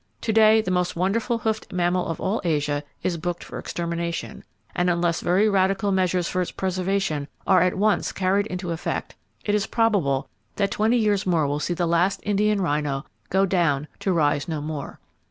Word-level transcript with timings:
To 0.21 0.33
day, 0.33 0.61
the 0.61 0.71
most 0.71 0.95
wonderful 0.95 1.37
hoofed 1.37 1.71
mammal 1.71 2.07
of 2.07 2.19
all 2.19 2.41
Asia 2.43 2.83
is 3.03 3.17
booked 3.19 3.43
for 3.43 3.59
extermination, 3.59 4.43
and 4.75 4.89
unless 4.89 5.21
very 5.21 5.47
radical 5.47 5.91
measures 5.91 6.27
for 6.27 6.41
its 6.41 6.49
preservation 6.49 7.27
are 7.45 7.61
at 7.61 7.77
once 7.77 8.11
carried 8.11 8.47
into 8.47 8.71
effect, 8.71 9.13
it 9.45 9.53
is 9.53 9.67
probable 9.67 10.27
that 10.55 10.71
twenty 10.71 10.97
years 10.97 11.27
more 11.27 11.45
will 11.45 11.59
see 11.59 11.75
the 11.75 11.85
last 11.85 12.19
Indian 12.23 12.59
rhino 12.61 13.05
go 13.29 13.45
down 13.45 13.87
to 13.99 14.11
rise 14.11 14.47
no 14.47 14.59
more. 14.59 14.99